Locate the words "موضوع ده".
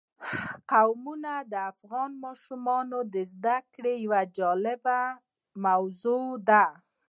5.65-6.65